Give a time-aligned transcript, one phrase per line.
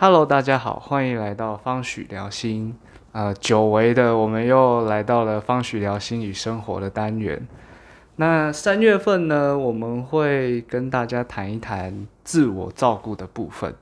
[0.00, 2.72] Hello，大家好，欢迎来到方许聊心。
[3.10, 7.48] 呃，久违的，我们又来到了方许聊心与生活的单元。
[8.14, 13.74] 那三月份呢，我们会跟大家谈一谈自我照顾的部分。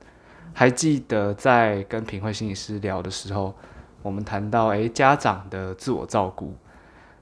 [0.53, 3.53] 还记得在跟品慧心理师聊的时候，
[4.01, 6.55] 我们谈到诶家长的自我照顾，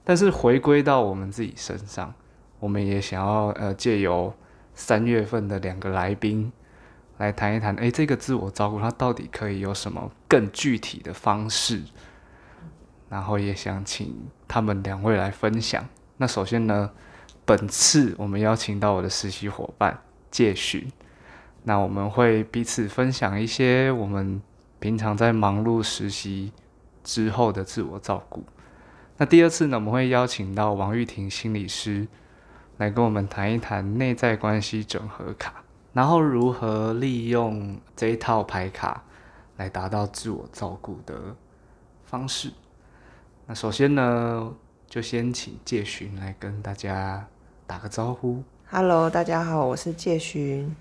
[0.06, 2.14] 但是回归到我们自己身上，
[2.62, 4.34] 我们也想要呃借由
[4.74, 6.50] 三月份的两个来宾
[7.18, 11.82] 来谈一谈，诶这个自我照顾它到底可以有什么更具体的方式？
[13.08, 15.88] 然后也想请他们两位来分享。
[16.18, 16.90] 那首先呢，
[17.46, 20.02] 本次我们邀请到我的实习伙伴
[20.32, 20.92] 介寻，
[21.64, 24.42] 那我们会彼此分享一些我们
[24.80, 26.52] 平常在忙碌实习
[27.04, 28.44] 之后的自我照顾。
[29.18, 32.08] 那第二次呢，我们会邀请到王玉婷心理师
[32.78, 35.64] 来跟我们谈一谈内在关系整合卡，
[35.96, 39.02] 然后如何利用这一套牌卡
[39.56, 41.34] 来达到自我照顾的
[42.04, 42.52] 方式。
[43.46, 44.54] 那首先呢，
[44.90, 47.26] 就先请介寻来跟大家
[47.66, 48.44] 打个招呼。
[48.70, 50.76] Hello，大家好，我是介寻。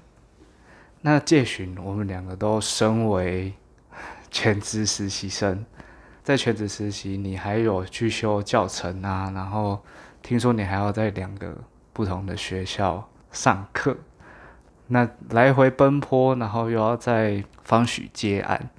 [1.02, 3.54] 那介寻，我们两个都身为
[4.32, 5.64] 全职实习生，
[6.24, 9.80] 在全职实习，你还有去修教程啊，然后
[10.22, 11.56] 听说你还要在两个
[11.92, 13.96] 不同的学校上课，
[14.94, 18.70] 那来回奔波，然后又要在方许接案，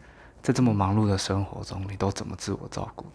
[0.42, 3.06] 在这么忙碌的生活中，你都怎么自我照顾？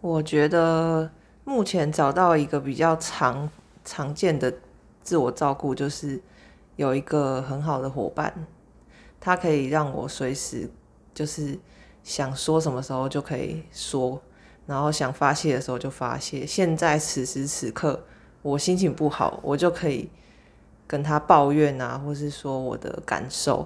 [0.00, 1.10] 我觉得
[1.42, 3.50] 目前找到一个比较常
[3.84, 4.54] 常见的
[5.02, 6.22] 自我照顾，就是
[6.76, 8.32] 有一个很好的伙伴，
[9.18, 10.70] 他可以让我随时
[11.12, 11.58] 就是
[12.04, 14.22] 想说什么时候就可以说，
[14.64, 16.46] 然后想发泄的时候就发泄。
[16.46, 18.04] 现在此时此刻
[18.42, 20.08] 我心情不好，我就可以
[20.90, 23.64] 跟他抱怨啊，或是说我的感受。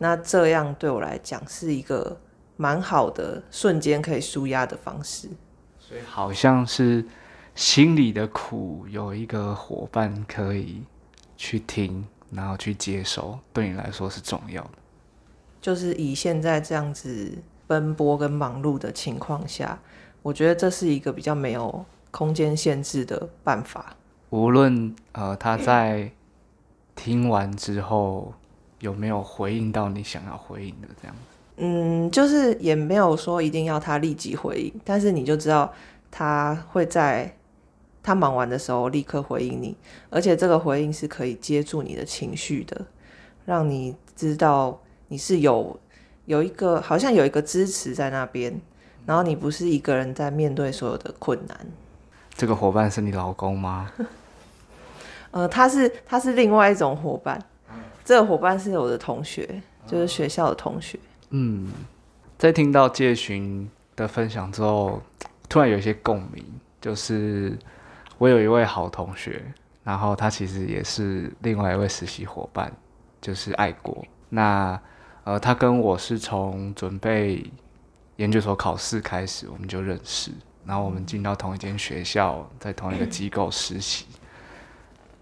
[0.00, 2.18] 那这样对我来讲是一个
[2.56, 5.28] 蛮好的瞬间可以舒压的方式。
[5.78, 7.04] 所以好像是
[7.54, 10.82] 心里的苦有一个伙伴可以
[11.36, 14.70] 去听，然后去接收，对你来说是重要的。
[15.60, 17.38] 就是以现在这样子
[17.68, 19.78] 奔波跟忙碌的情况下，
[20.22, 23.94] 我觉得这是一个比较没有空间限制的办法。
[24.30, 26.12] 无论呃他在
[26.98, 28.34] 听完之后
[28.80, 31.38] 有没有回应到你想要回应的这样子。
[31.58, 35.72] 嗯，就是也没有说一定要他立即回应，但是你就知道
[36.10, 37.32] 他会在
[38.02, 39.76] 他忙完的时候立刻回应你，
[40.10, 42.86] 而且这个回应是可以接住你的情绪的，
[43.44, 45.78] 让你知道你是有
[46.26, 48.60] 有一个好像有一个支持在那边，
[49.06, 51.66] 然后你不是一个人在面对所有的困难。
[52.34, 53.90] 这个伙伴是你老公吗？
[55.30, 57.40] 呃，他是他是另外一种伙伴，
[58.04, 60.98] 这个伙伴是我的同学，就是学校的同学。
[61.30, 61.70] 嗯，
[62.38, 65.02] 在听到介寻的分享之后，
[65.48, 66.44] 突然有一些共鸣，
[66.80, 67.58] 就是
[68.16, 69.42] 我有一位好同学，
[69.84, 72.72] 然后他其实也是另外一位实习伙伴，
[73.20, 74.02] 就是爱国。
[74.30, 74.80] 那
[75.24, 77.44] 呃，他跟我是从准备
[78.16, 80.30] 研究所考试开始，我们就认识，
[80.64, 84.06] 然后我们进到同一间学校，在同一个机构实习。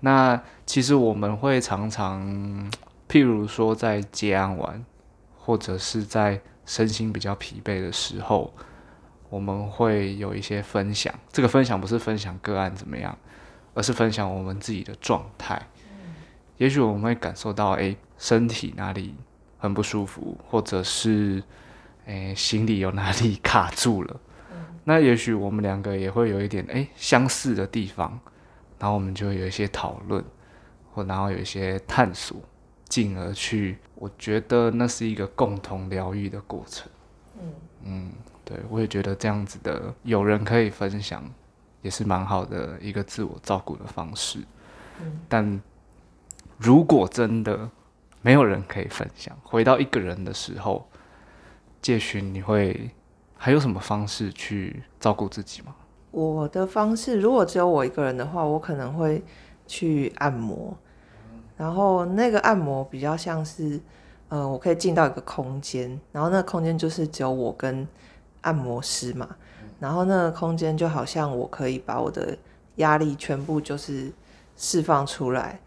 [0.00, 2.70] 那其实我们会常常，
[3.08, 4.84] 譬如说在接案完。
[5.38, 8.52] 或者是在身心比较疲惫的时候，
[9.30, 11.14] 我们会有一些分享。
[11.30, 13.16] 这个分享不是分享个案怎么样，
[13.72, 15.68] 而是分享我们自己的状态。
[16.56, 19.14] 也许我们会感受到，哎，身体哪里
[19.56, 21.40] 很不舒服，或者是，
[22.06, 24.20] 哎，心里有哪里卡住了。
[24.82, 28.18] 那也许我们两个也会有一点，哎，相似的地方，
[28.78, 30.24] 然后我们就有一些讨论，
[30.92, 32.36] 或然后有一些探索。
[32.88, 36.88] 进而去，我觉得那是一个共同疗愈的过程。
[37.36, 37.52] 嗯
[37.82, 38.12] 嗯，
[38.44, 41.28] 对我也觉得这样子的有人可以分享，
[41.82, 44.38] 也是蛮好的一个自我照顾的方式。
[45.00, 45.60] 嗯，但
[46.58, 47.68] 如果真的
[48.22, 50.88] 没有人可以分享，回到一个人的时候，
[51.82, 52.88] 介寻你会
[53.36, 55.74] 还有什么方式去照顾自己吗？
[56.24, 59.22] 我的方式，如果只有我一个人的话，我可能会
[59.66, 60.74] 去按摩。
[61.58, 63.78] 然后那个按摩比较像是，
[64.30, 67.86] 呃，我可以进到一个空间，然后那个空间就是只有我跟
[68.40, 69.28] 按摩师嘛，
[69.78, 72.34] 然后那个空间就好像我可以把我的
[72.76, 74.10] 压力全部就是
[74.56, 75.60] 释放出来。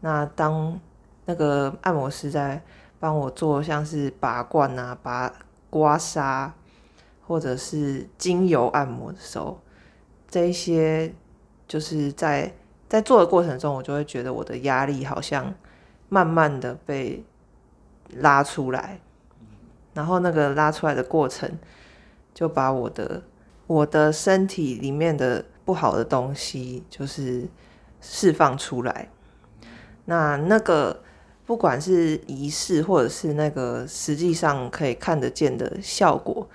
[0.00, 0.80] 那当
[1.26, 2.62] 那个按摩师在
[2.98, 5.30] 帮我做像是拔罐啊、拔
[5.68, 6.52] 刮痧，
[7.26, 9.60] 或者是精油按摩的时候，
[10.30, 11.12] 这一些
[11.68, 12.54] 就是在。
[12.90, 15.54] 在做的过程中，我就会觉得我的压力好像
[16.08, 17.24] 慢慢的被
[18.16, 18.98] 拉出来，
[19.94, 21.48] 然后那个拉出来的过程，
[22.34, 23.22] 就把我的
[23.68, 27.46] 我的身体里面的不好的东西，就是
[28.00, 29.08] 释放出来。
[30.06, 31.00] 那那个
[31.46, 36.48] 不管是仪式，或者是那个实际上可以看得见的效果，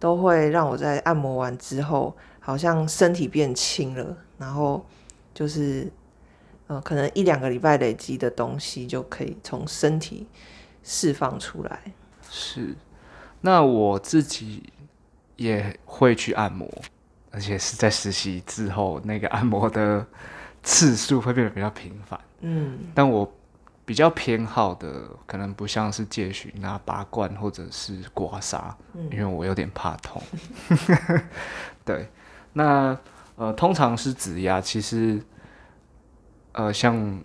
[0.00, 2.16] 都会让我在按摩完之后，
[2.48, 4.86] 好像身体变轻了，然后
[5.34, 5.92] 就是。
[6.68, 10.26] 呃，可能一两个礼拜累积的东西就可以从身体
[10.84, 11.80] 释放出来。
[12.30, 12.74] 是，
[13.40, 14.70] 那我自己
[15.36, 16.70] 也会去按摩，
[17.30, 20.06] 而且是在实习之后，那个按摩的
[20.62, 22.20] 次数会变得比较频繁。
[22.40, 23.32] 嗯，但我
[23.86, 28.74] 比较偏好的，可能不像是借询啊、拔罐或者是刮痧，
[29.10, 30.22] 因为我有点怕痛。
[31.82, 32.06] 对，
[32.52, 32.98] 那
[33.36, 35.22] 呃，通常是指压，其实。
[36.52, 37.22] 呃，像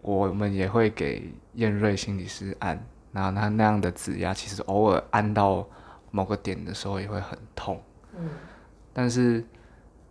[0.00, 2.80] 我们也会给燕瑞心理师按，
[3.10, 5.66] 然后他那样的指压，其实偶尔按到
[6.12, 7.82] 某个点的时候也会很痛。
[8.16, 8.28] 嗯，
[8.92, 9.44] 但是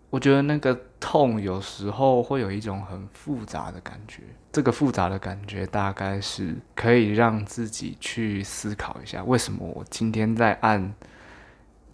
[0.09, 10.93] 我觉得那个痛有时候会有一种很复杂的感觉，这个复杂的感觉大概是可以让自己去思考一下，为什么我今天在按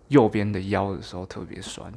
[0.07, 1.93] 右边的腰的时候特别酸。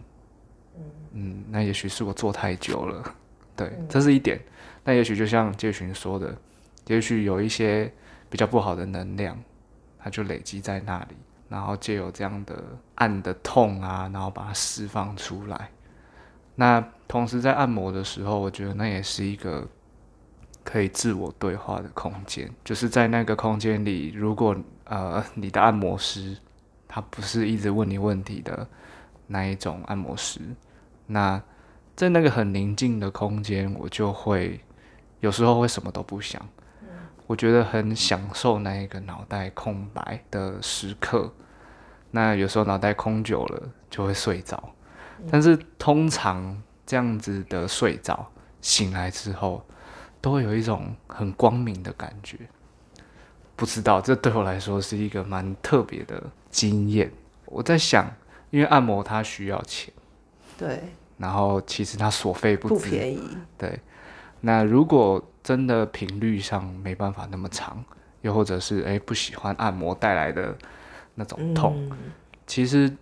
[1.13, 3.15] 嗯，那也许是我做太久了。
[3.57, 4.41] 对，这是一点。
[4.83, 6.37] 那也许就像介群说的，
[6.87, 7.91] 也许有一些
[8.29, 9.41] 比较不好的能量，
[9.99, 11.15] 它就累积在那里，
[11.49, 12.63] 然后借有这样的
[12.97, 15.71] 按的痛啊，然后把它释放出来。
[16.57, 19.67] 那同时在按摩的时候，我觉得那也是一个
[20.65, 22.51] 可以自我对话的空间。
[22.65, 26.37] 就是在那个空间里，如果呃你的按摩师
[26.87, 28.67] 他不是一直问你问题的
[29.27, 30.41] 那一种按摩师，
[31.07, 31.43] 那
[31.97, 34.61] 在那个很宁静的空间，我就会。
[35.21, 36.47] 有时候会什么都不想，
[37.27, 41.33] 我觉得很享受那一个脑袋空白的时刻。
[42.11, 44.63] 那有时候脑袋空久了就会睡着，
[45.31, 48.31] 但是通常这样子的睡着
[48.61, 49.65] 醒来之后，
[50.21, 52.39] 都会有一种很光明的感觉。
[53.57, 57.11] 不知道这对我来说是一个蛮特别的经验。
[57.47, 58.13] 我在想，
[58.51, 59.93] 因为按摩它需要钱，
[60.59, 60.81] 对，
[61.19, 63.81] 然后其实它所费不便宜，对。
[64.41, 67.83] 那如果真的频率上没办法那么长，
[68.21, 70.55] 又或者是诶不喜欢按摩带来的
[71.15, 71.91] 那种痛，
[72.47, 72.95] 其实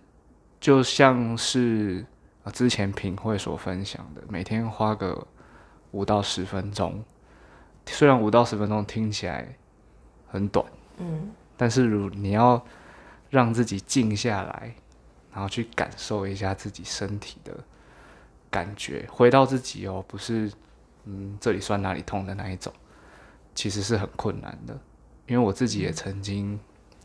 [0.59, 2.05] 就像是
[2.53, 5.27] 之前品会所分享的，每天花个
[5.91, 7.03] 五到十分钟，
[7.85, 9.55] 虽然五到十分钟听起来
[10.27, 10.65] 很短，
[10.97, 12.65] 嗯，但是如你要
[13.29, 14.73] 让自己静下来，
[15.33, 17.53] 然后去感受一下自己身体的
[18.49, 20.51] 感觉，回到自己哦，不是。
[21.05, 22.71] 嗯，这里酸哪里痛的那一种，
[23.53, 24.73] 其实是很困难的，
[25.27, 26.57] 因为我自己也曾经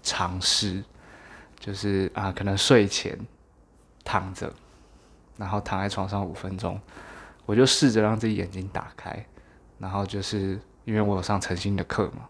[0.05, 0.85] 尝试，
[1.59, 3.19] 就是啊，可能睡前
[4.05, 4.55] 躺着，
[5.37, 6.81] 然后躺在床上五分钟，
[7.45, 9.27] 我就试着让自己眼睛打开，
[9.81, 12.29] 然后就是因为我有上诚心的课嘛，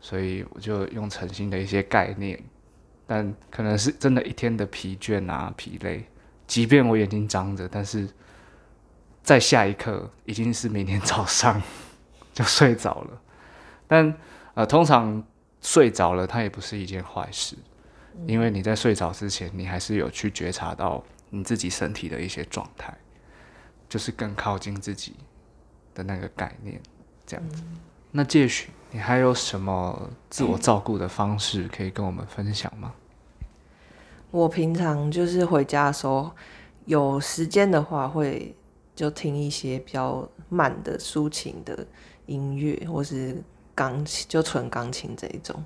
[0.00, 2.42] 所以我就用诚心的一些概念，
[3.06, 6.04] 但可能是真的一天的疲倦啊、疲累，
[6.46, 8.08] 即便我眼睛张着，但是。
[9.24, 11.62] 在下一刻已经是明天早上
[12.34, 13.22] 就睡着了，
[13.86, 14.12] 但
[14.54, 15.22] 呃，通常
[15.60, 17.56] 睡着了，它也不是一件坏事，
[18.26, 22.92] 因为你在睡着之前，你还是有去觉察到你自己身体的一些状态，
[23.88, 25.14] 就是更靠近自己
[25.94, 26.80] 的那个概念，
[27.24, 27.62] 这样子。
[28.12, 32.92] 那介许，你还有什么自我照顾的方式可以跟我们分享吗？
[34.30, 36.30] 我平常就是回家的时候，
[36.84, 38.54] 有时间的话会。
[38.94, 41.84] 就听一些比较慢的抒情的
[42.26, 43.42] 音乐，或是
[43.74, 45.64] 钢琴，就纯钢琴这一种。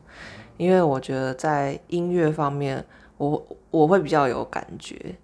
[0.56, 2.82] 因为我觉得在音乐方面，
[3.16, 5.16] 我我会比较有感觉，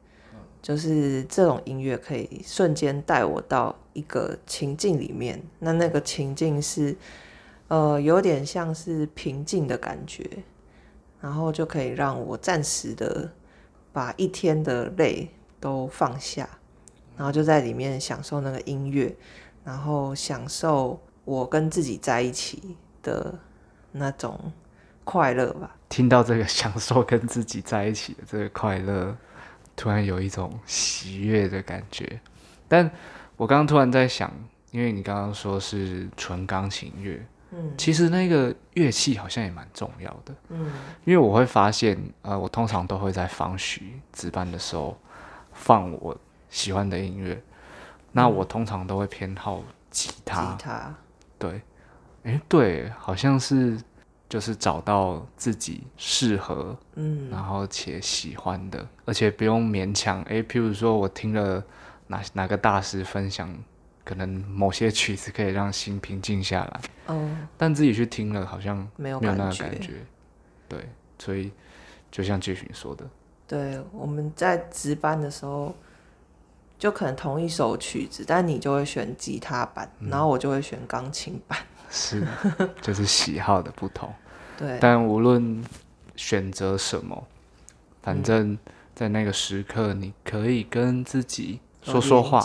[0.62, 5.42] 就是这种音乐可以瞬间带我到一个情境里面。
[5.59, 6.97] 那那个情境是，
[7.69, 10.25] 呃，有点像是平静的感觉，
[11.21, 13.31] 然后就可以让我暂时的
[13.92, 15.28] 把一天的累
[15.59, 16.49] 都放下。
[17.14, 19.14] 然后就在里面享受那个音乐，
[19.64, 23.38] 然后享受我跟自己在一起的
[23.92, 24.50] 那种
[25.04, 25.76] 快乐吧。
[25.90, 29.14] 听到这个享受跟自己在一起的这个快乐，
[29.76, 32.21] 突然有一种喜悦的感觉。
[32.69, 32.91] 但
[33.37, 34.33] 我刚刚突然在想，
[34.71, 40.71] 因为你刚刚说是纯钢琴乐，嗯，其实那个乐器好像也蛮重要的，嗯，
[41.05, 44.99] 因为我会发现，呃，我通常都会在放学值班的时候
[45.52, 46.17] 放我。
[46.52, 47.43] 喜欢的音乐，
[48.11, 50.55] 那我通常都会偏好吉他。
[50.55, 50.95] 吉他，
[51.38, 51.62] 对，
[52.25, 53.81] 哎，对，好像是，
[54.33, 60.23] 就是找到自己适合，嗯，然后且喜欢的，而且不用勉强。
[60.23, 61.62] 诶，譬如说我听了
[62.07, 63.55] 哪哪个大师分享，
[64.03, 66.81] 可能某些曲子可以让心平静下来，
[67.15, 69.51] 哦，但自己去听了好像没有没有那。
[69.51, 69.97] 个感觉。
[70.67, 71.53] 对，所以
[72.11, 73.05] 就像杰勋说的，
[73.47, 75.75] 对，我们在值班的时候，
[76.79, 81.59] 就可能同一首曲子，但你就会选吉他版，嗯然后我就会选钢琴版。
[81.91, 82.27] 是
[82.81, 84.11] 就是喜好的不同。
[84.62, 85.61] 对，但无论
[86.14, 87.26] 选择什么，
[88.00, 88.59] 反嗯正
[88.95, 92.38] 在那个时刻，你可以跟自己说说话，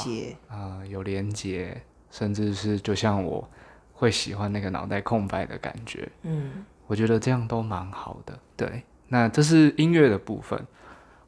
[0.47, 3.47] 啊、有连接，甚至是就像我
[3.93, 8.39] 会喜欢那个脑袋空白的感觉，嗯，我觉得这样都蛮好的。
[8.55, 10.59] 对，那这是音乐的部分。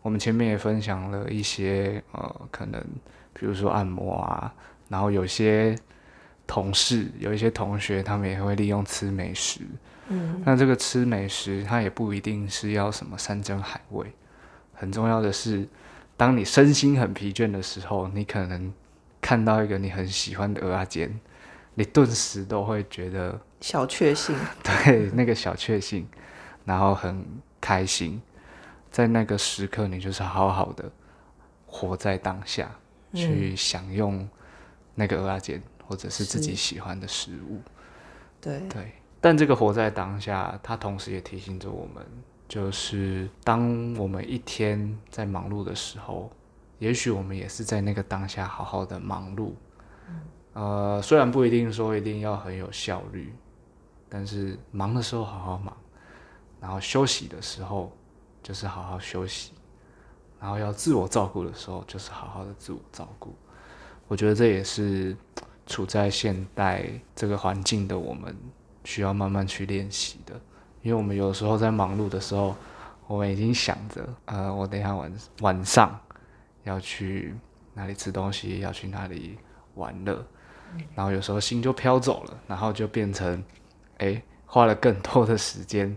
[0.02, 2.84] 我们前面也分享了一些呃，可能
[3.34, 4.52] 比如说按摩啊，
[4.88, 5.78] 然后有些
[6.48, 9.60] 同事、有一些同学，他们也会利用吃美食。
[10.10, 14.12] 嗯，那这个吃美食，它也不一定是要什么山珍海味，
[14.74, 15.68] 很重要的是，
[16.18, 18.74] 当你身心很疲倦的时候，你可能
[19.22, 21.20] 看到一个你很喜欢的鹅啊煎，
[21.76, 24.36] 你顿时都会觉得小确幸。
[24.64, 26.08] 对那个小确幸，
[26.66, 27.26] 然后很
[27.62, 28.22] 开心，
[28.92, 30.92] 在那个时刻，你就是好好的
[31.68, 32.72] 活在当下，
[33.14, 34.28] 去享用
[34.96, 37.62] 那个鹅啊煎，或者是自己喜欢的食物。
[38.42, 42.06] 对，对，但这个活在当下，它同时也提醒着我们，
[42.48, 46.32] 就是当我们一天在忙碌的时候，
[46.78, 49.52] 也许我们也是在那个当下好好的忙碌。
[50.54, 53.34] 呃，虽然不一定说一定要很有效率，
[54.08, 55.76] 但是忙的时候好好忙，
[56.62, 57.92] 然后休息的时候
[58.42, 59.52] 就是好好休息，
[60.40, 63.36] 然后要自我照顾的时候就是好好的自我照顾。
[64.08, 65.16] 我觉得这也是
[65.68, 68.36] 处在现代这个环境的我们
[68.90, 70.34] 需要慢慢去练习的，
[70.82, 72.56] 因为我们有时候在忙碌的时候，
[73.06, 75.96] 我们已经想着，呃，我等一下晚晚上
[76.64, 77.36] 要去
[77.76, 79.38] 哪里吃东西，要去哪里
[79.76, 80.26] 玩乐，
[80.96, 83.44] 然后有时候心就飘走了，然后就变成，
[84.00, 85.96] 哎，花了更多的时间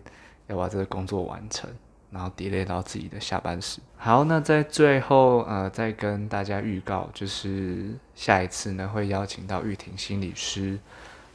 [0.48, 1.70] 要把这个工作完成。
[2.10, 3.80] 然后 delay 到自己的下班时。
[3.96, 10.78] 好，那在最后，呃，再跟大家预告，就是下一次呢会邀请到玉婷心理师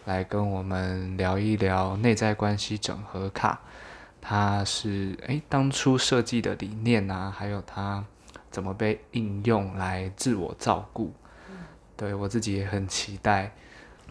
[0.08, 3.60] 来跟我们聊一聊内在关系整合卡。
[4.22, 8.04] 它是诶当初设计的理念啊，还有它
[8.50, 11.14] 怎么被应用来自我照顾。
[11.98, 13.52] 对我自己也很期待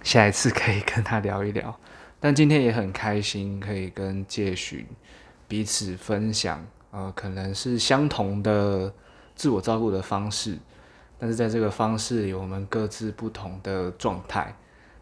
[0.03, 1.75] 下一次可以跟他聊一聊。
[2.21, 4.87] 但今天也很开心，可以跟介寻
[5.49, 8.93] 彼此分享，呃，可能是相同的
[9.35, 10.59] 自我照顾的方式，
[11.19, 14.55] 但是在这个方式里，我们各自不同的状态，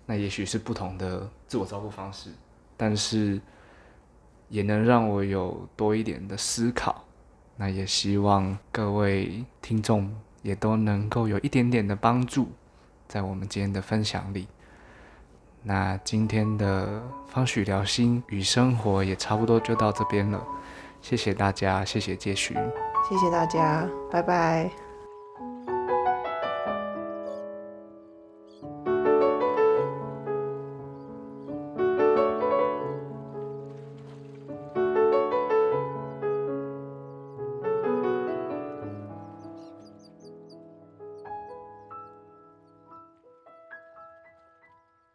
[0.07, 2.31] 那也许是不同的自我照顾方式，
[2.77, 3.41] 但是
[4.49, 7.05] 也能让我有多一点的思考。
[7.57, 12.49] 那也希望各位听众也都能够有一点点的帮助，
[13.07, 14.49] 在我们今天的分享里。
[15.63, 20.45] 那今天的方许聊心与生活也差不多就到这边了，
[21.01, 22.55] 谢谢大家，谢谢介寻。
[23.09, 24.84] 谢谢大家，拜拜。